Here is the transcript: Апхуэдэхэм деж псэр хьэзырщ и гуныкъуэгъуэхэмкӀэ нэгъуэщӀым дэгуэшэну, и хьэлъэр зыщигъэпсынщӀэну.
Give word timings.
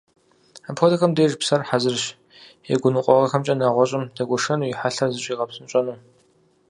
Апхуэдэхэм 0.69 1.11
деж 1.15 1.31
псэр 1.39 1.61
хьэзырщ 1.69 2.03
и 2.71 2.73
гуныкъуэгъуэхэмкӀэ 2.81 3.55
нэгъуэщӀым 3.57 4.03
дэгуэшэну, 4.15 4.69
и 4.71 4.75
хьэлъэр 4.79 5.09
зыщигъэпсынщӀэну. 5.13 5.97